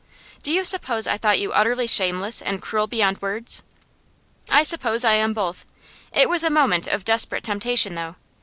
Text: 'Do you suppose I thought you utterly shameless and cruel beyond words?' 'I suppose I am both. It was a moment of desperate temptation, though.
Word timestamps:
'Do 0.41 0.51
you 0.51 0.63
suppose 0.65 1.05
I 1.05 1.19
thought 1.19 1.39
you 1.39 1.51
utterly 1.51 1.85
shameless 1.85 2.41
and 2.41 2.59
cruel 2.59 2.87
beyond 2.87 3.21
words?' 3.21 3.61
'I 4.49 4.63
suppose 4.63 5.05
I 5.05 5.13
am 5.13 5.31
both. 5.31 5.63
It 6.11 6.27
was 6.27 6.43
a 6.43 6.49
moment 6.49 6.87
of 6.87 7.05
desperate 7.05 7.43
temptation, 7.43 7.93
though. 7.93 8.15